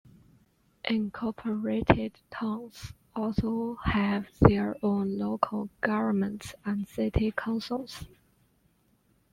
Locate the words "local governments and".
5.19-6.87